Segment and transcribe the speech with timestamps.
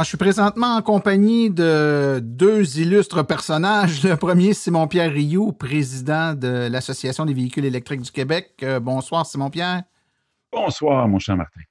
[0.00, 4.04] Ah, je suis présentement en compagnie de deux illustres personnages.
[4.04, 8.52] Le premier, Simon-Pierre Rioux, président de l'Association des véhicules électriques du Québec.
[8.62, 9.82] Euh, bonsoir, Simon-Pierre.
[10.52, 11.62] Bonsoir, mon cher Martin.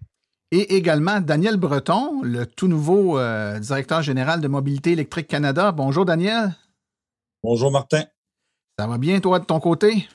[0.52, 5.72] Et également Daniel Breton, le tout nouveau euh, directeur général de Mobilité électrique Canada.
[5.72, 6.53] Bonjour, Daniel.
[7.41, 8.03] Bonjour, Martin.
[8.78, 10.06] Ça va bien, toi, de ton côté?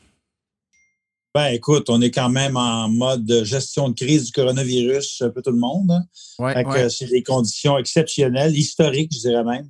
[1.34, 5.30] Ben, écoute, on est quand même en mode de gestion de crise du coronavirus, un
[5.30, 5.90] peu tout le monde.
[5.90, 6.04] hein.
[6.38, 6.90] Ouais, Fait que ouais.
[6.90, 9.68] c'est des conditions exceptionnelles, historiques, je dirais même.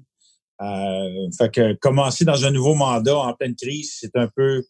[0.61, 4.65] Euh, fait que commencer dans un nouveau mandat en pleine crise, c'est un peu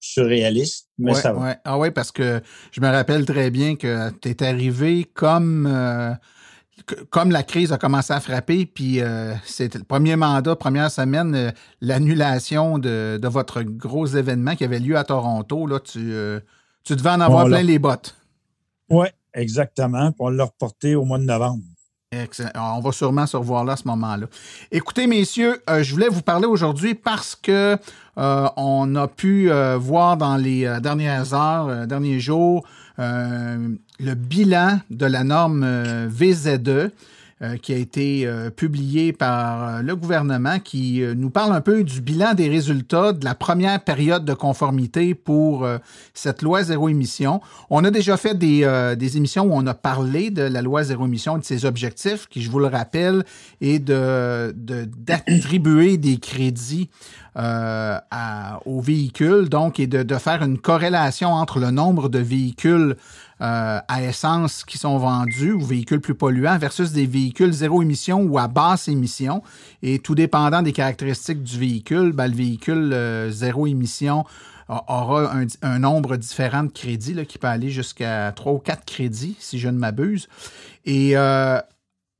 [0.00, 1.56] surréaliste, mais Ouais, ça va.
[1.64, 6.12] Ah oui, parce que je me rappelle très bien que tu es arrivé comme, euh,
[7.10, 11.34] comme la crise a commencé à frapper, puis euh, c'était le premier mandat, première semaine,
[11.34, 15.66] euh, l'annulation de, de votre gros événement qui avait lieu à Toronto.
[15.66, 16.40] Là, tu, euh,
[16.84, 18.14] tu devais en avoir plein les bottes.
[18.90, 20.12] Oui, exactement.
[20.12, 21.62] Puis on l'a reporté au mois de novembre.
[22.12, 22.76] Excellent.
[22.76, 24.26] On va sûrement se revoir là à ce moment-là.
[24.70, 27.76] Écoutez, messieurs, euh, je voulais vous parler aujourd'hui parce que
[28.18, 32.66] euh, on a pu euh, voir dans les dernières heures, derniers jours,
[33.98, 36.90] le bilan de la norme euh, VZE
[37.42, 41.60] euh, qui a été euh, publié par euh, le gouvernement qui euh, nous parle un
[41.60, 45.68] peu du bilan des résultats de la première période de conformité pour
[46.14, 47.42] cette loi zéro émission.
[47.68, 48.66] On a déjà fait des,
[48.98, 52.26] des émissions où on a parlé de la loi zéro émission et de ses objectifs,
[52.28, 53.22] qui, je vous le rappelle,
[53.60, 56.88] est de- d'attribuer des crédits
[57.36, 62.18] euh, à- aux véhicules, donc, et de, de faire une corrélation entre le nombre de
[62.18, 62.96] véhicules
[63.42, 68.22] euh, à essence qui sont vendus ou véhicules plus polluants versus des véhicules zéro émission
[68.22, 69.42] ou à basse émission.
[69.82, 74.24] Et tout dépendant des caractéristiques du véhicule, ben, le véhicule euh, zéro émission
[74.68, 75.32] aura
[75.62, 79.68] un, nombre différent de crédits qui peut aller jusqu'à 3 ou 4 crédits, si je
[79.68, 80.28] ne m'abuse.
[80.84, 81.60] Et euh,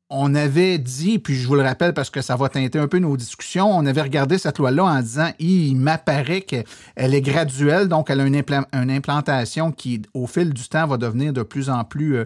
[0.08, 2.98] on avait dit, puis je vous le rappelle parce que ça va teinter un peu
[2.98, 6.64] nos discussions, on avait regardé cette loi-là en disant, il m'apparaît qu'elle
[6.96, 10.96] est graduelle, donc elle a une, impla- une implantation qui, au fil du temps, va
[10.96, 12.24] devenir de plus en plus euh,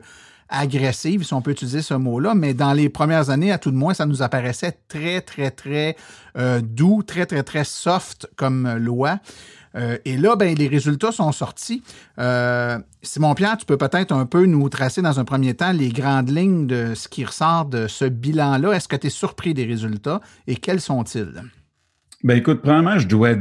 [0.51, 3.77] agressive, si on peut utiliser ce mot-là, mais dans les premières années, à tout de
[3.77, 5.97] moins, ça nous apparaissait très, très, très
[6.37, 9.21] euh, doux, très, très, très soft comme loi.
[9.77, 11.83] Euh, et là, ben, les résultats sont sortis.
[12.19, 16.31] Euh, Simon-Pierre, tu peux peut-être un peu nous tracer dans un premier temps les grandes
[16.31, 18.73] lignes de ce qui ressort de ce bilan-là.
[18.73, 21.43] Est-ce que tu es surpris des résultats et quels sont-ils?
[22.23, 23.35] Ben écoute, premièrement, je dois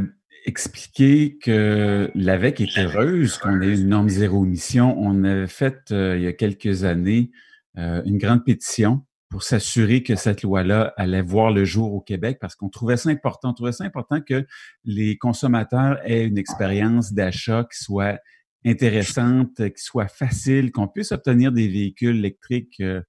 [0.45, 4.95] expliquer que l'AVEC est heureuse qu'on ait une norme zéro émission.
[4.97, 7.31] On avait fait euh, il y a quelques années
[7.75, 12.55] une grande pétition pour s'assurer que cette loi-là allait voir le jour au Québec parce
[12.55, 13.51] qu'on trouvait ça important.
[13.51, 14.45] On trouvait ça important que
[14.83, 18.19] les consommateurs aient une expérience d'achat qui soit
[18.65, 23.01] intéressante, qui soit facile, qu'on puisse obtenir des véhicules électriques euh,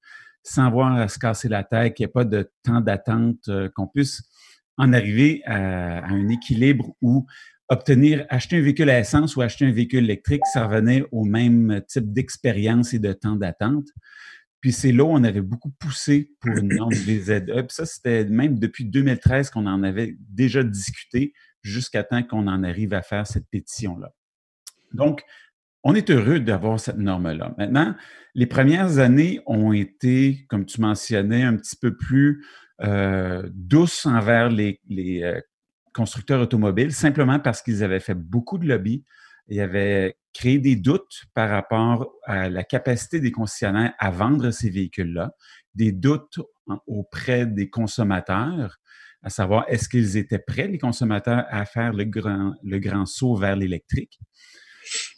[0.42, 3.68] sans avoir à se casser la tête, qu'il n'y ait pas de temps d'attente, euh,
[3.74, 4.22] qu'on puisse
[4.76, 7.26] en arriver à, à un équilibre où
[7.70, 11.80] obtenir, acheter un véhicule à essence ou acheter un véhicule électrique, ça revenait au même
[11.88, 13.86] type d'expérience et de temps d'attente.
[14.60, 17.44] Puis c'est là où on avait beaucoup poussé pour une norme VZE.
[17.46, 22.62] Puis ça, c'était même depuis 2013 qu'on en avait déjà discuté jusqu'à temps qu'on en
[22.62, 24.12] arrive à faire cette pétition-là.
[24.92, 25.22] Donc,
[25.82, 27.54] on est heureux d'avoir cette norme-là.
[27.56, 27.94] Maintenant,
[28.34, 32.44] les premières années ont été, comme tu mentionnais, un petit peu plus
[32.82, 35.40] euh, douces envers les, les euh,
[35.94, 39.04] constructeurs automobiles, simplement parce qu'ils avaient fait beaucoup de lobby.
[39.50, 44.70] Ils avaient créé des doutes par rapport à la capacité des concessionnaires à vendre ces
[44.70, 45.34] véhicules-là,
[45.74, 46.38] des doutes
[46.86, 48.78] auprès des consommateurs,
[49.22, 53.36] à savoir est-ce qu'ils étaient prêts, les consommateurs, à faire le grand, le grand saut
[53.36, 54.18] vers l'électrique?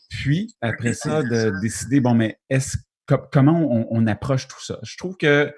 [0.09, 4.79] Puis, après ça, de décider, bon, mais est-ce co- comment on, approche tout ça?
[4.83, 5.55] Je trouve que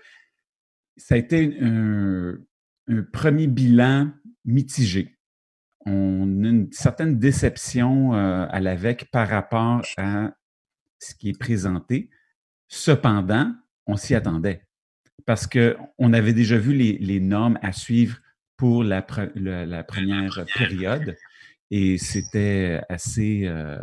[0.96, 2.36] ça a été un
[3.12, 4.12] premier bilan
[4.44, 5.13] mitigé.
[5.86, 10.34] On a une certaine déception euh, à l'AVEC par rapport à
[10.98, 12.10] ce qui est présenté.
[12.68, 13.54] Cependant,
[13.86, 14.62] on s'y attendait
[15.26, 18.18] parce qu'on avait déjà vu les, normes à suivre
[18.56, 21.16] pour la, première période
[21.70, 23.78] et c'était assez euh,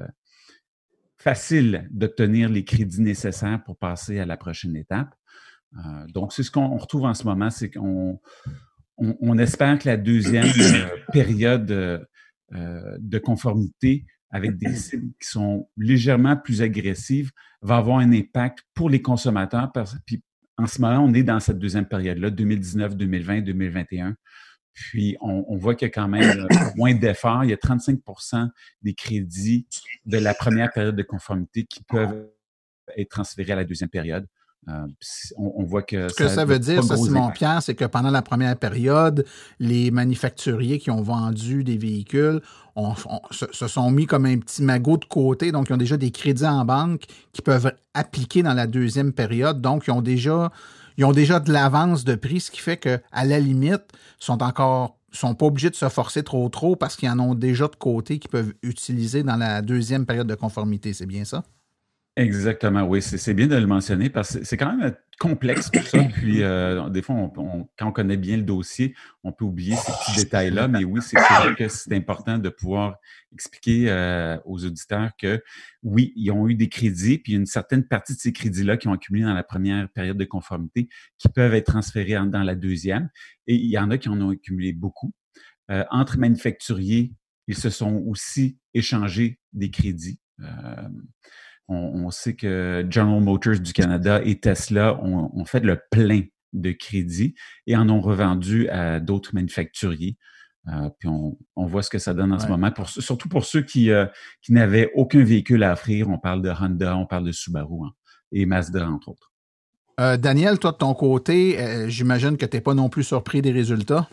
[1.17, 5.13] facile d'obtenir les crédits nécessaires pour passer à la prochaine étape.
[5.77, 8.19] Euh, donc, c'est ce qu'on retrouve en ce moment, c'est qu'on
[9.21, 16.37] on, espère que la deuxième euh, période de conformité avec des cibles qui sont légèrement
[16.37, 17.31] plus agressives
[17.61, 19.71] va avoir un impact pour les consommateurs.
[20.05, 20.23] Puis
[20.57, 24.15] en ce moment, on est dans cette deuxième période-là, 2019, 2020, 2021.
[24.73, 27.43] Puis on, voit qu'il y a quand même euh, moins d'efforts.
[27.43, 28.49] Il y a 35%
[28.81, 29.67] des crédits
[30.05, 32.29] de la première période de conformité qui peuvent
[32.95, 34.25] être transférés à la deuxième période.
[34.69, 34.85] Euh,
[35.37, 36.07] on, voit que.
[36.09, 39.25] Ce que ça, veut dire, ça, Simon-Pierre, c'est que pendant la première période,
[39.59, 42.41] les manufacturiers qui ont vendu des véhicules
[43.31, 45.51] se, sont mis comme un petit magot de côté.
[45.51, 49.61] Donc, ils ont déjà des crédits en banque qui peuvent appliquer dans la deuxième période.
[49.61, 50.51] Donc, ils ont déjà,
[50.97, 53.83] ils ont déjà de l'avance de prix, ce qui fait qu'à la limite,
[54.19, 57.67] sont encore sont pas obligés de se forcer trop trop parce qu'ils en ont déjà
[57.67, 60.93] de côté qu'ils peuvent utiliser dans la deuxième période de conformité.
[60.93, 61.43] C'est bien ça?
[62.17, 66.03] Exactement, oui, c'est bien de le mentionner parce que c'est quand même complexe tout ça.
[66.13, 67.29] Puis, euh, des fois, on,
[67.77, 68.93] quand on connaît bien le dossier,
[69.23, 70.67] on peut oublier ces petits détails-là.
[70.67, 72.97] Mais oui, c'est vrai que c'est important de pouvoir
[73.31, 75.41] expliquer euh, aux auditeurs que
[75.83, 78.93] oui, ils ont eu des crédits, puis une certaine partie de ces crédits-là qui ont
[78.93, 83.09] accumulé dans la première période de conformité qui peuvent être transférés dans la deuxième.
[83.47, 85.13] Et il y en a qui en ont accumulé beaucoup.
[85.69, 87.13] Euh, entre manufacturiers,
[87.47, 90.19] ils se sont aussi échangés des crédits.
[91.73, 97.33] On, sait que General Motors du Canada et Tesla ont, fait le plein de crédits
[97.65, 100.17] et en ont revendu à d'autres manufacturiers.
[100.67, 104.05] Euh, puis on, voit ce que ça donne en ce moment, surtout pour ceux euh,
[104.41, 106.09] qui, n'avaient aucun véhicule à offrir.
[106.09, 107.91] On parle de Honda, on parle de Subaru hein,
[108.33, 109.31] et Mazda, entre autres.
[109.99, 113.51] Euh, Daniel, toi de ton côté, j'imagine que tu n'es pas non plus surpris des
[113.51, 114.09] résultats?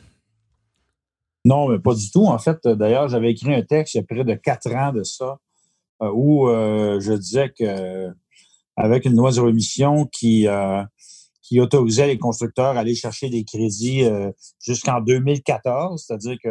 [1.45, 2.27] Non, mais pas du tout.
[2.27, 5.03] En fait, d'ailleurs, j'avais écrit un texte il y a près de quatre ans de
[5.03, 5.48] ça euh,
[6.01, 8.09] où euh, je disais que
[8.77, 10.83] avec une loi zéro émission qui euh,
[11.43, 14.05] qui autorisait les constructeurs à aller chercher des crédits
[14.61, 16.51] jusqu'en 2014, c'est-à-dire que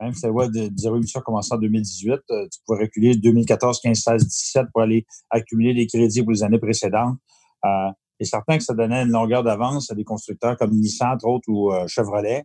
[0.00, 3.98] même si la loi de zéro émission commençait en 2018, tu pouvais reculer 2014, 15,
[3.98, 7.18] 16, 17 pour aller accumuler des crédits pour les années précédentes.
[7.66, 7.90] Euh,
[8.20, 11.48] et certain que ça donnait une longueur d'avance à des constructeurs comme Nissan, entre autres,
[11.48, 12.44] ou Chevrolet.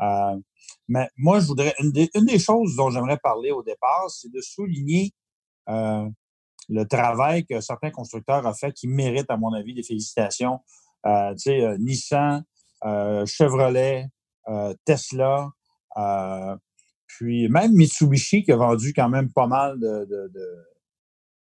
[0.00, 0.36] Euh,
[0.88, 4.32] mais moi, je voudrais une des, une des choses dont j'aimerais parler au départ, c'est
[4.32, 5.12] de souligner
[5.70, 6.08] euh,
[6.68, 10.60] le travail que certains constructeurs ont fait qui mérite, à mon avis, des félicitations.
[11.06, 12.44] Euh, euh, Nissan,
[13.26, 14.06] Chevrolet,
[14.84, 15.50] Tesla,
[17.06, 20.32] puis même Mitsubishi qui a vendu quand même pas mal de, de,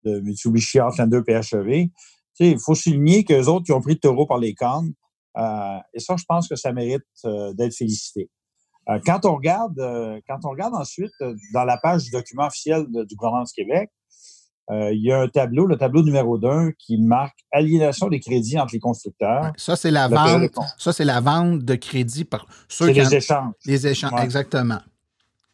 [0.05, 1.87] de, Mitsubishi Outlander PHEV.
[1.87, 1.91] Tu
[2.35, 4.93] sais, il faut souligner qu'eux autres qui ont pris le taureau par les cornes.
[5.37, 8.31] et ça, je pense que ça mérite d'être félicité.
[9.07, 9.81] quand on regarde,
[10.29, 11.15] quand on regarde ensuite
[11.53, 13.91] dans la page du document officiel du gouvernement du Québec,
[14.71, 18.59] euh, il y a un tableau, le tableau numéro 2, qui marque aliénation des crédits
[18.59, 19.53] entre les constructeurs.
[19.57, 20.57] ça, c'est la vente.
[20.79, 22.95] Ça, c'est la vente de crédits par ceux qui.
[22.95, 23.53] Les échanges.
[23.67, 24.81] Les échanges, exactement.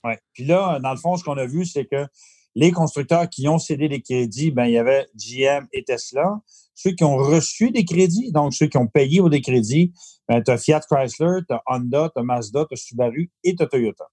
[0.04, 0.12] Oui.
[0.32, 2.06] Puis là, dans le fond, ce qu'on a vu, c'est que
[2.54, 6.40] les constructeurs qui ont cédé des crédits, ben, il y avait GM et Tesla.
[6.74, 9.92] Ceux qui ont reçu des crédits, donc ceux qui ont payé pour des crédits,
[10.28, 13.54] ben, tu as Fiat Chrysler, tu as Honda, tu as Mazda, tu as Subaru et
[13.54, 14.06] tu as Toyota.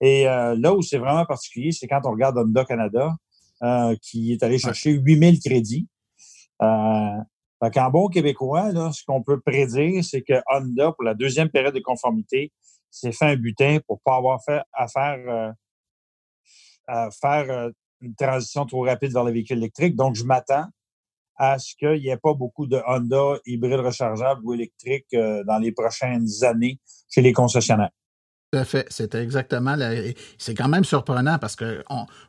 [0.00, 3.14] Et euh, là où c'est vraiment particulier, c'est quand on regarde Honda Canada,
[3.62, 5.86] euh, qui est allé chercher 8000 crédits.
[6.62, 7.18] Euh,
[7.60, 11.74] en bon québécois, là, ce qu'on peut prédire, c'est que Honda, pour la deuxième période
[11.74, 12.52] de conformité,
[12.90, 15.52] s'est fait un butin pour pas avoir fait à faire, euh,
[16.86, 19.94] à faire euh, une transition trop rapide vers les véhicules électriques.
[19.94, 20.66] Donc, je m'attends
[21.36, 25.72] à ce qu'il n'y ait pas beaucoup de Honda hybrides rechargeables ou électriques dans les
[25.72, 27.90] prochaines années chez les concessionnaires.
[28.52, 28.86] Tout à fait.
[28.90, 29.76] C'était exactement.
[30.36, 31.84] C'est quand même surprenant parce que,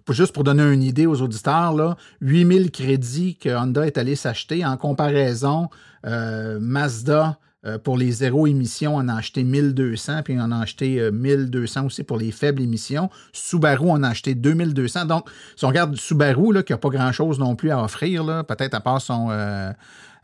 [0.09, 4.63] juste pour donner une idée aux auditeurs, là, 8000 crédits que Honda est allé s'acheter
[4.63, 5.69] en comparaison,
[6.05, 7.39] euh, Mazda.
[7.63, 11.85] Euh, pour les zéro émissions, on a acheté 1200, puis on a acheté 1200 euh,
[11.85, 13.11] aussi pour les faibles émissions.
[13.33, 15.05] Subaru, on a acheté 2200.
[15.05, 18.73] Donc, si on regarde Subaru, là, qui n'a pas grand-chose non plus à offrir, peut-être
[18.73, 19.29] à part son,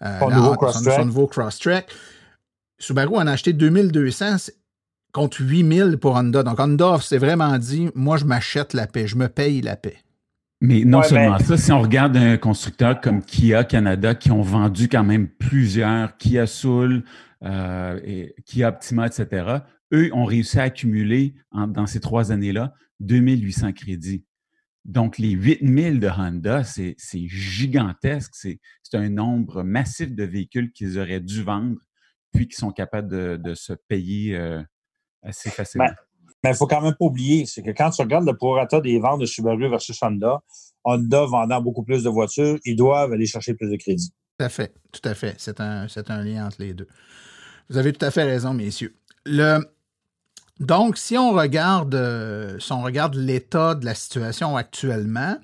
[0.02, 0.30] son,
[1.06, 1.94] nouveau cross-track,
[2.80, 4.50] Subaru en a acheté 2200
[5.18, 6.44] contre 8000 pour Honda.
[6.44, 9.98] Donc, Honda s'est vraiment dit, moi, je m'achète la paix, je me paye la paix.
[10.62, 14.88] Mais non seulement ça, si on regarde un constructeur comme Kia Canada qui ont vendu
[14.88, 17.04] quand même plusieurs, Kia Soul,
[17.44, 19.58] euh, et Kia Optima, etc.,
[19.92, 24.24] eux ont réussi à accumuler dans ces trois années-là 2800 crédits.
[24.86, 26.96] Donc, les 8000 de Honda, c'est
[27.28, 28.34] gigantesque.
[28.36, 28.60] C'est
[28.94, 31.78] un nombre massif de véhicules qu'ils auraient dû vendre,
[32.34, 34.62] puis qui sont capables de, se payer euh,
[35.24, 35.90] assez facilement.
[36.44, 38.80] Mais il ne faut quand même pas oublier, c'est que quand tu regardes le prorata
[38.80, 40.42] des ventes de Subaru versus Honda,
[40.84, 44.12] Honda vendant beaucoup plus de voitures, ils doivent aller chercher plus de crédit.
[44.38, 45.36] Tout à fait, tout à fait.
[45.40, 46.88] C'est un, un lien entre les deux.
[47.70, 48.96] Vous avez tout à fait raison, messieurs.
[49.26, 49.60] Le,
[50.60, 55.38] donc, si on regarde, euh, si on regarde l'état de la situation actuellement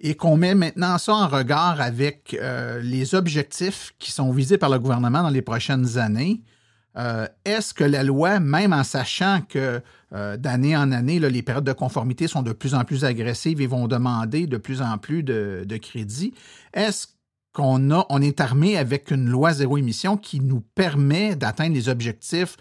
[0.00, 4.70] et qu'on met maintenant ça en regard avec euh, les objectifs qui sont visés par
[4.70, 6.42] le gouvernement dans les prochaines années,
[6.96, 9.80] euh, est-ce que la loi, même en sachant que
[10.38, 13.88] d'année en année, les périodes de conformité sont de plus en plus agressives et vont
[13.88, 16.32] demander de plus en plus de, de crédit,
[16.72, 17.08] est-ce
[17.52, 22.56] qu'on est armé avec une loi zéro émission qui nous permet d'atteindre les objectifs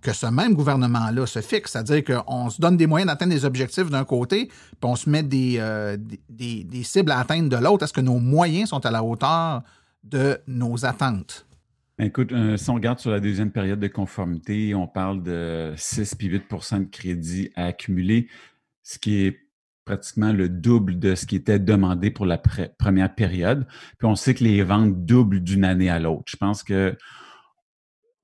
[0.00, 3.90] que ce même gouvernement-là se fixe, c'est-à-dire qu'on se donne des moyens d'atteindre des objectifs
[3.90, 5.96] d'un côté, puis on se met des, euh,
[6.28, 7.84] des, cibles à atteindre de l'autre.
[7.84, 9.62] Est-ce que nos moyens sont à la hauteur
[10.02, 11.46] de nos attentes?
[12.02, 16.14] Écoute, euh, si on regarde sur la deuxième période de conformité, on parle de 6
[16.14, 18.26] puis 8% de crédit à accumuler,
[18.82, 19.38] ce qui est
[19.84, 23.66] pratiquement le double de ce qui était demandé pour la première période.
[23.98, 26.24] Puis on sait que les ventes doublent d'une année à l'autre.
[26.26, 26.96] Je pense que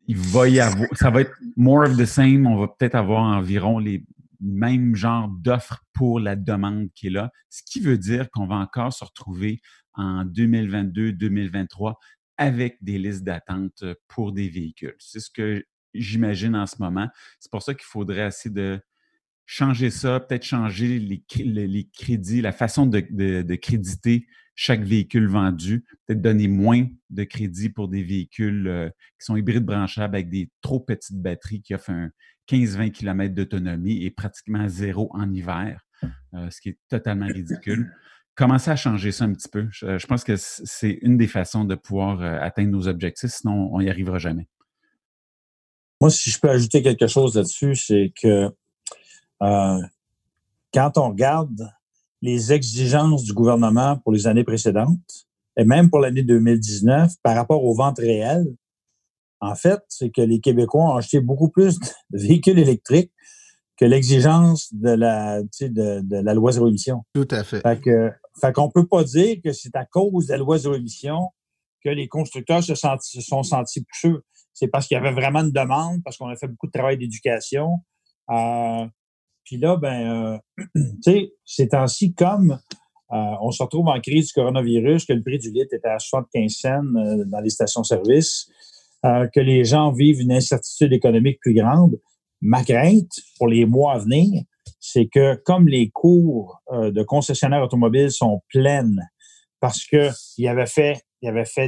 [0.07, 2.47] il va y avoir, ça va être more of the same.
[2.47, 4.07] On va peut-être avoir environ les
[4.41, 8.57] mêmes genres d'offres pour la demande qui est là, ce qui veut dire qu'on va
[8.57, 9.61] encore se retrouver
[9.95, 11.95] en 2022-2023
[12.39, 14.95] avec des listes d'attente pour des véhicules.
[14.99, 15.65] C'est ce que
[15.95, 17.09] j'imagine en ce moment.
[17.41, 18.81] C'est pour ça qu'il faudrait essayer de
[19.47, 24.27] changer ça, peut-être changer les, les, crédits, la façon de, de créditer
[24.57, 28.89] chaque véhicule vendu, peut-être donner moins de crédit pour des véhicules euh,
[29.19, 32.11] qui sont hybrides branchables avec des trop petites batteries qui offrent un
[32.49, 35.81] 15-20 km d'autonomie et pratiquement zéro en hiver,
[36.35, 37.93] euh, ce qui est totalement ridicule.
[38.37, 39.67] Commencer à changer ça un petit peu.
[39.71, 43.81] Je, pense que c'est une des façons de pouvoir euh, atteindre nos objectifs, sinon on
[43.81, 44.47] n'y arrivera jamais.
[46.01, 48.51] Moi, si je peux ajouter quelque chose là-dessus, c'est que
[49.41, 51.71] quand on regarde
[52.23, 55.27] les exigences du gouvernement pour les années précédentes
[55.57, 58.55] et même pour l'année 2019 par rapport aux ventes réelles,
[59.41, 61.87] en fait, c'est que les Québécois ont acheté beaucoup plus de
[62.19, 63.13] véhicules électriques
[63.77, 67.05] que l'exigence de la, de, la loi zéro émission.
[67.13, 67.61] Tout à fait.
[67.61, 70.75] Fait que, fait qu'on peut pas dire que c'est à cause de la loi zéro
[70.75, 71.31] émission
[71.85, 74.17] que les constructeurs se, sont sentis poussés.
[74.53, 76.97] C'est parce qu'il y avait vraiment une demande, parce qu'on a fait beaucoup de travail
[76.97, 77.81] d'éducation.
[78.31, 78.87] Euh,
[79.47, 82.59] puis là, ben, euh, tu sais, ces temps-ci, comme
[83.13, 85.99] euh, on se retrouve en crise du coronavirus, que le prix du litre était à
[85.99, 88.51] 75 cents euh, dans les stations-service,
[89.05, 91.97] que les gens vivent une incertitude économique plus grande,
[92.41, 94.43] ma crainte pour les mois à venir,
[94.93, 99.01] c'est que comme les cours de concessionnaires automobiles sont pleines,
[99.61, 101.03] parce que il avait fait,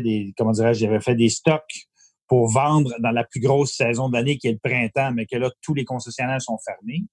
[0.00, 1.88] des, comment fait des stocks
[2.26, 5.37] pour vendre dans la plus grosse saison de l'année qui est le printemps, mais que
[5.37, 7.04] là, tous les concessionnaires sont fermés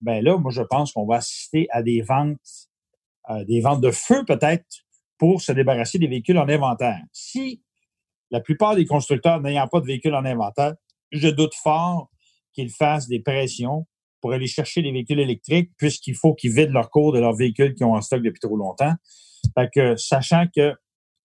[0.00, 2.38] ben là, moi, je pense qu'on va assister à des ventes,
[3.28, 4.64] euh, des ventes de feu peut-être
[5.18, 7.00] pour se débarrasser des véhicules en inventaire.
[7.12, 7.62] Si
[8.30, 10.74] la plupart des constructeurs n'ayant pas de véhicules en inventaire,
[11.12, 12.10] je doute fort
[12.52, 13.86] qu'ils fassent des pressions
[14.20, 17.74] pour aller chercher des véhicules électriques, puisqu'il faut qu'ils vident leur cours de leurs véhicules
[17.74, 18.94] qui ont en stock depuis trop longtemps.
[19.58, 20.76] Fait que, sachant qu'il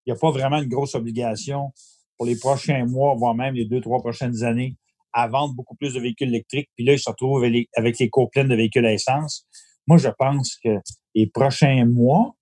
[0.08, 1.72] n'y a pas vraiment une grosse obligation
[2.18, 4.78] pour les prochains mois, voire même les deux, trois prochaines années,
[5.14, 8.30] à vendre beaucoup plus de véhicules électriques, puis là, ils se retrouvent avec les, cours
[8.30, 9.48] pleines de véhicules à essence.
[9.88, 10.78] Moi, je pense que
[11.14, 12.36] les prochains mois,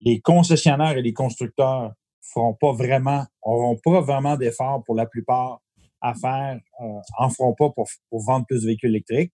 [0.00, 1.92] les concessionnaires et les constructeurs
[2.32, 5.60] feront pas vraiment, auront pas vraiment d'efforts pour la plupart
[6.00, 9.32] à faire, euh, en feront pas pour, vendre plus de véhicules électriques.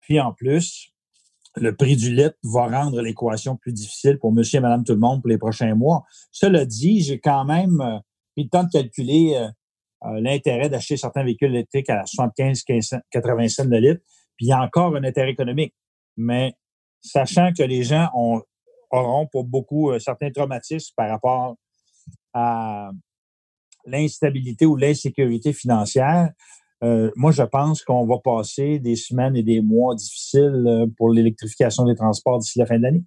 [0.00, 0.92] Puis en plus,
[1.56, 4.98] le prix du litre va rendre l'équation plus difficile pour monsieur et madame tout le
[4.98, 6.04] monde pour les prochains mois.
[6.30, 7.98] Cela dit, j'ai quand même euh,
[8.34, 9.48] pris le temps de calculer euh,
[10.08, 12.64] euh, l'intérêt d'acheter certains véhicules électriques à 75,
[13.10, 14.00] 80 cents de litre,
[14.36, 15.74] puis il y a encore un intérêt économique.
[16.16, 16.54] Mais
[17.00, 18.42] sachant que les gens ont,
[18.90, 21.56] auront pour beaucoup certains traumatismes par rapport
[22.34, 22.90] à
[23.90, 26.30] l'instabilité ou l'insécurité financière,
[26.84, 31.84] euh, moi, je pense qu'on va passer des semaines et des mois difficiles pour l'électrification
[31.84, 33.02] des transports d'ici la fin de l'année.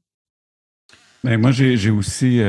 [1.24, 2.42] Ben, moi, j'ai aussi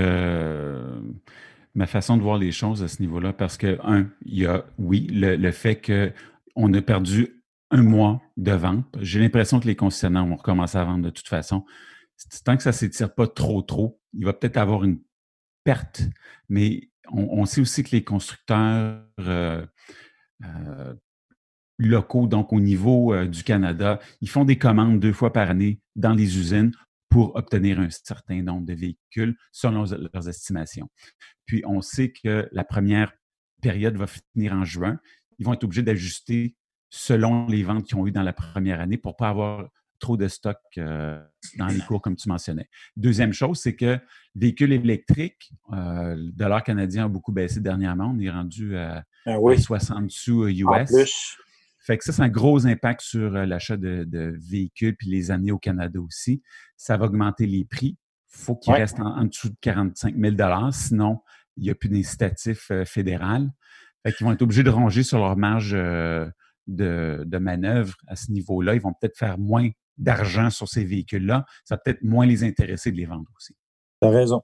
[1.74, 4.64] ma façon de voir les choses à ce niveau-là parce que, un, il y a,
[4.78, 8.84] oui, le, fait qu'on a perdu un mois de vente.
[9.00, 11.64] J'ai l'impression que les concessionnaires vont recommencer à vendre de toute façon.
[12.44, 15.00] Tant que ça ne s'étire pas trop, trop, il va peut-être avoir une
[15.64, 16.02] perte,
[16.48, 19.66] mais on, sait aussi que les constructeurs euh,
[20.44, 20.94] euh,
[21.78, 24.00] locaux, donc au niveau euh, du Canada.
[24.20, 26.72] Ils font des commandes deux fois par année dans les usines
[27.08, 30.88] pour obtenir un certain nombre de véhicules selon leurs estimations.
[31.44, 33.12] Puis on sait que la première
[33.60, 34.98] période va finir en juin.
[35.38, 36.56] Ils vont être obligés d'ajuster
[36.88, 39.68] selon les ventes qu'ils ont eues dans la première année pour ne pas avoir
[40.02, 41.18] trop de stock euh,
[41.56, 42.68] dans les cours, comme tu mentionnais.
[42.96, 43.98] Deuxième chose, c'est que
[44.34, 48.12] véhicules électriques, euh, le dollar canadien a beaucoup baissé dernièrement.
[48.14, 50.92] On est rendu à, 60 ben sous US.
[50.92, 51.04] Euh,
[51.78, 55.58] fait que ça, c'est un gros impact sur l'achat de, véhicules puis les années au
[55.58, 56.42] Canada aussi.
[56.76, 57.96] Ça va augmenter les prix.
[58.34, 60.36] Il faut qu'ils restent en, dessous de 45 000
[60.72, 61.20] sinon
[61.56, 63.50] il n'y a plus d'incitatif fédéral.
[64.04, 66.32] Fait qu'ils vont être obligés de ronger sur leur marge de,
[66.66, 68.74] de manœuvre à ce niveau-là.
[68.74, 69.68] Ils vont peut-être faire moins
[69.98, 73.54] d'argent sur ces véhicules-là, ça va peut-être moins les intéresser de les vendre aussi.
[74.00, 74.42] Tu as raison.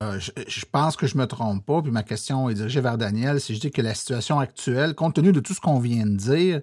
[0.00, 2.98] Euh, je, pense que je ne me trompe pas, puis ma question est dirigée vers
[2.98, 3.40] Daniel.
[3.40, 6.14] Si je dis que la situation actuelle, compte tenu de tout ce qu'on vient de
[6.14, 6.60] dire,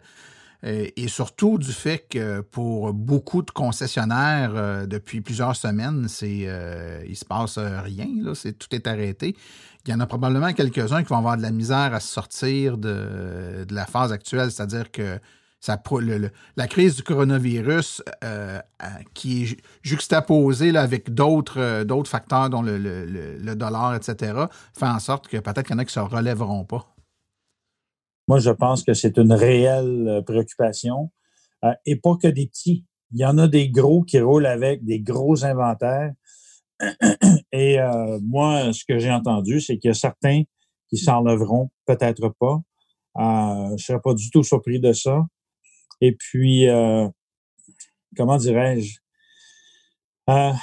[0.63, 6.47] euh, et surtout du fait que pour beaucoup de concessionnaires, euh, depuis plusieurs semaines, c'est
[7.07, 9.35] il se passe rien, là, c'est, tout est arrêté.
[9.85, 13.65] Il y en a probablement quelques-uns qui vont avoir de la misère à sortir de,
[13.67, 15.19] de la phase actuelle, c'est-à-dire que
[16.55, 23.53] la crise du coronavirus euh, euh, qui est juxtaposée avec euh, d'autres facteurs, dont le,
[23.55, 24.33] dollar, etc.,
[24.77, 26.85] fait en sorte que peut-être qu'il y en a qui ne se relèveront pas.
[28.27, 31.11] Moi, je pense que c'est une réelle préoccupation.
[31.85, 32.85] et pas que des petits.
[33.11, 36.11] Il y en a des gros qui roulent avec des gros inventaires.
[37.51, 37.77] Et
[38.23, 40.43] moi, ce que j'ai entendu, c'est qu'il y a certains
[40.89, 42.61] qui s'enlèveront, peut-être pas.
[43.15, 45.25] je ne serais pas du tout surpris de ça.
[46.01, 47.07] Et puis, euh,
[48.15, 48.97] comment dirais-je?
[50.29, 50.53] Euh,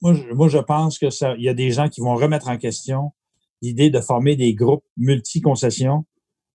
[0.00, 3.12] moi, je, pense que ça, il y a des gens qui vont remettre en question
[3.60, 6.04] l'idée de former des groupes multi-concessions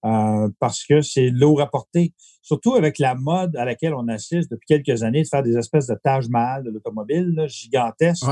[0.06, 2.14] euh, parce que c'est lourd à porter.
[2.42, 5.88] Surtout avec la mode à laquelle on assiste depuis quelques années de faire des espèces
[5.88, 8.26] de tâches mal de l'automobile gigantesques.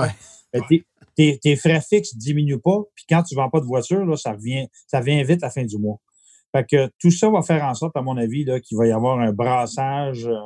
[0.54, 0.62] Ben,
[1.16, 4.34] tes, frais fixes diminuent pas, puis quand tu ne vends pas de voiture, là, ça
[4.34, 6.00] revient, ça vient vite à la fin du mois.
[6.56, 9.20] Fait que tout ça va faire en sorte, à mon avis, qu'il va y avoir
[9.20, 10.38] un brassage euh,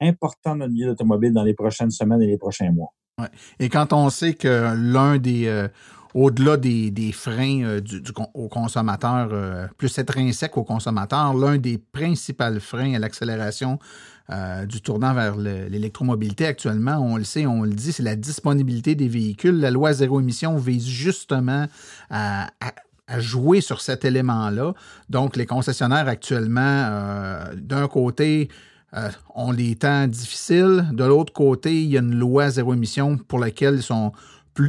[0.00, 2.92] important dans le milieu automobile dans les prochaines semaines et les prochains mois.
[3.60, 5.68] Et quand on sait que l'un des, euh,
[6.14, 8.02] au-delà des, freins euh, du,
[8.34, 13.78] au consommateur, plus intrinsèque au consommateur, l'un des principaux freins à l'accélération
[14.68, 19.08] du tournant vers l'électromobilité actuellement, on le sait, on le dit, c'est la disponibilité des
[19.08, 19.58] véhicules.
[19.58, 21.66] La loi zéro émission vise justement
[22.10, 22.46] à
[23.18, 24.74] jouer sur cet élément-là.
[25.08, 28.48] Donc, les concessionnaires actuellement, euh, d'un côté,
[28.96, 30.88] euh, ont des temps difficiles.
[30.92, 34.12] De l'autre côté, il y a une loi zéro émission pour laquelle sont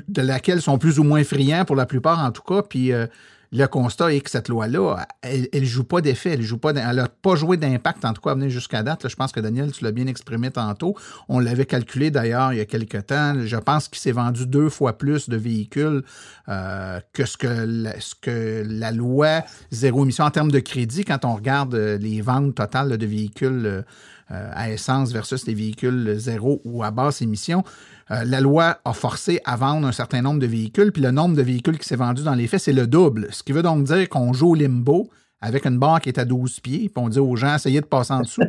[0.07, 2.61] de laquelle ils sont plus ou moins friands pour la plupart en tout cas.
[2.61, 3.07] Puis euh,
[3.53, 6.95] le constat est que cette loi-là, elle ne joue pas d'effet, elle joue pas, elle
[6.95, 9.09] n'a pas joué d'impact, en tout cas, jusqu'à date.
[9.09, 10.95] je pense que Daniel, tu l'as bien exprimé tantôt.
[11.27, 13.35] On l'avait calculé d'ailleurs il y a quelques temps.
[13.45, 16.03] Je pense qu'il s'est vendu deux fois plus de véhicules
[16.47, 21.03] euh, que, ce que, la, ce que la loi zéro émission en termes de crédit,
[21.03, 23.83] quand on regarde euh, les ventes totales de véhicules
[24.31, 27.65] euh, à essence versus les véhicules zéro ou à basse émission.
[28.11, 31.35] Euh, la loi a forcé à vendre un certain nombre de véhicules, puis le nombre
[31.35, 33.27] de véhicules qui s'est vendu dans les faits, c'est le double.
[33.31, 35.09] Ce qui veut donc dire qu'on joue au limbo
[35.43, 37.85] avec une barre qui est à 12 pieds, puis on dit aux gens, essayez de
[37.85, 38.43] passer en dessous.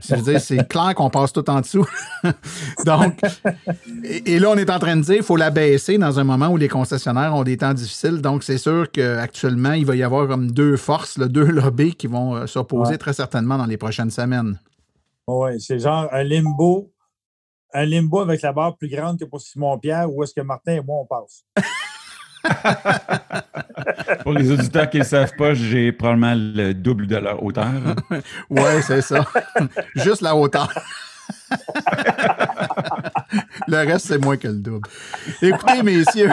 [0.00, 1.86] c'est clair qu'on passe tout en dessous.
[2.86, 3.20] donc,
[4.04, 6.48] et, là, on est en train de dire, qu'il faut la baisser dans un moment
[6.48, 8.22] où les concessionnaires ont des temps difficiles.
[8.22, 12.36] Donc, c'est sûr qu'actuellement, il va y avoir comme deux forces, deux lobbies qui vont
[12.36, 14.60] euh, s'opposer très certainement dans les prochaines semaines.
[15.26, 16.92] Oui, c'est genre un limbo
[17.72, 20.80] un limbo avec la barre plus grande que pour Simon-Pierre, où est-ce que Martin et
[20.80, 21.44] moi, on passe?
[24.22, 27.72] pour les auditeurs qui ne savent pas, j'ai probablement le double de leur hauteur.
[28.50, 29.26] oui, c'est ça.
[29.94, 30.72] Juste la hauteur.
[33.66, 34.88] le reste, c'est moins que le double.
[35.42, 36.30] Écoutez, messieurs,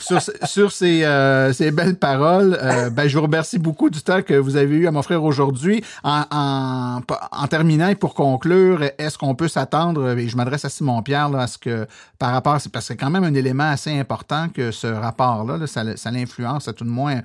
[0.00, 4.34] sur, ces, euh, ces, belles paroles, euh, ben, je vous remercie beaucoup du temps que
[4.34, 5.84] vous avez eu à m'offrir aujourd'hui.
[6.02, 7.00] En, en,
[7.32, 11.28] en, terminant et pour conclure, est-ce qu'on peut s'attendre, et je m'adresse à Simon Pierre,
[11.28, 11.86] là, à ce que
[12.18, 15.96] par rapport, parce que c'est quand même un élément assez important que ce rapport-là, ça,
[15.96, 17.20] ça l'influence à tout de moins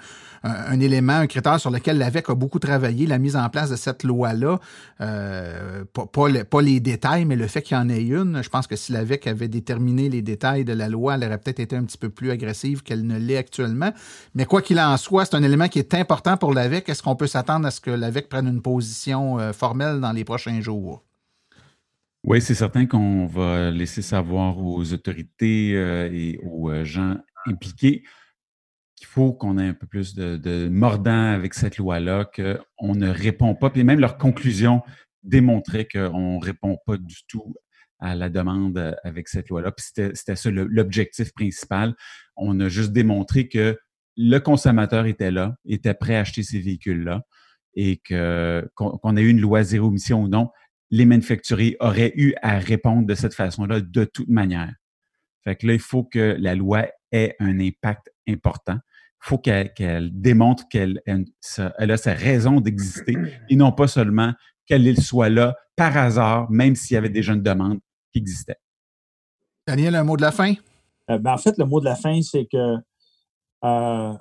[0.45, 3.75] un, élément, un critère sur lequel l'AVEC a beaucoup travaillé, la mise en place de
[3.75, 4.59] cette loi-là.
[5.01, 6.05] Euh, pas,
[6.49, 8.41] pas, les détails, mais le fait qu'il y en ait une.
[8.43, 11.59] Je pense que si l'AVEC avait déterminé les détails de la loi, elle aurait peut-être
[11.59, 13.91] été un petit peu plus agressive qu'elle ne l'est actuellement.
[14.33, 16.89] Mais quoi qu'il en soit, c'est un élément qui est important pour l'AVEC.
[16.89, 20.23] Est-ce qu'on peut s'attendre à ce que l'AVEC prenne une position euh, formelle dans les
[20.23, 21.03] prochains jours?
[22.23, 28.03] Oui, c'est certain qu'on va laisser savoir aux autorités euh, et aux gens impliqués
[28.95, 33.53] qu'il faut qu'on ait un peu plus de, mordant avec cette loi-là, qu'on ne répond
[33.55, 33.69] pas.
[33.69, 34.81] Puis même leur conclusion
[35.23, 37.53] démontrait qu'on ne répond pas du tout
[37.99, 39.71] à la demande euh, avec cette loi-là.
[39.71, 41.95] Puis c'était ça l'objectif principal.
[42.35, 43.77] On a juste démontré que
[44.17, 47.23] le consommateur était là, était prêt à acheter ces véhicules-là
[47.75, 50.49] et qu'on ait eu une loi zéro émission ou non,
[50.91, 54.73] les manufacturiers auraient eu à répondre de cette façon-là de toute manière.
[55.43, 58.77] Fait que là, il faut que la loi ait un impact important.
[58.77, 63.17] Il faut qu'elle démontre qu'elle a sa raison d'exister
[63.49, 64.33] et non pas seulement
[64.67, 67.79] qu'elle soit là par hasard, même s'il y avait déjà une demande
[68.13, 68.55] qui existait.
[69.67, 70.53] Daniel, un mot de la fin?
[71.09, 72.77] Euh, ben, en fait, le mot de la fin, c'est que
[73.63, 74.13] euh,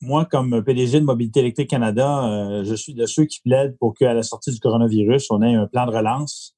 [0.00, 3.94] moi, comme PDG de Mobilité électrique Canada, euh, je suis de ceux qui plaident pour
[3.94, 6.56] qu'à la sortie du coronavirus, on ait un plan de relance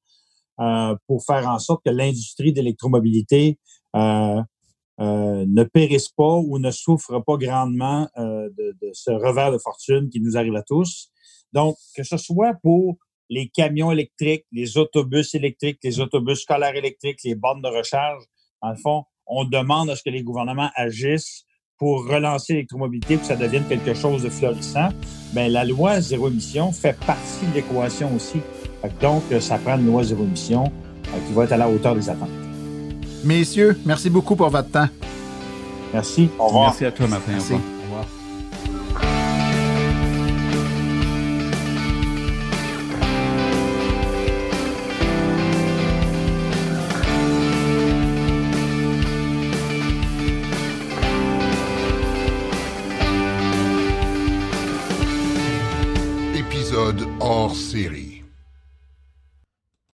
[1.08, 3.58] pour faire en sorte que l'industrie d'électromobilité
[3.92, 10.36] ne périsse pas ou ne souffre pas grandement de, ce revers de fortune qui nous
[10.36, 11.10] arrive à tous.
[11.52, 12.98] Donc, que ce soit pour
[13.30, 18.22] les camions électriques, les autobus électriques, les autobus scolaires électriques, les bornes de recharge.
[18.62, 21.44] Dans le fond, on demande à ce que les gouvernements agissent
[21.78, 24.88] pour relancer l'électromobilité, pour que ça devienne quelque chose de florissant.
[25.32, 28.40] Bien, la loi zéro émission fait partie de l'équation aussi.
[29.00, 32.08] Donc, ça prend une loi zéro émission euh, qui va être à la hauteur des
[32.08, 32.28] attentes.
[33.24, 34.88] Messieurs, merci beaucoup pour votre temps.
[35.92, 36.28] Merci.
[36.38, 36.64] Au revoir.
[36.66, 37.32] Merci à toi, Martin.
[37.32, 37.54] Merci.
[37.54, 37.73] hors
[57.54, 58.13] City.